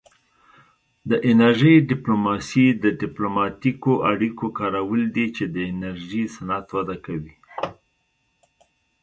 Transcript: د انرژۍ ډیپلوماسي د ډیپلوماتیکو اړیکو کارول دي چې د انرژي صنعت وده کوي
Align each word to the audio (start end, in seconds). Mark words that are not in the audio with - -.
د 1.09 1.11
انرژۍ 1.29 1.75
ډیپلوماسي 1.91 2.67
د 2.83 2.85
ډیپلوماتیکو 3.01 3.93
اړیکو 4.11 4.45
کارول 4.59 5.03
دي 5.15 5.27
چې 5.35 5.43
د 5.55 5.57
انرژي 5.73 6.23
صنعت 6.35 6.67
وده 6.75 6.97
کوي 7.05 7.35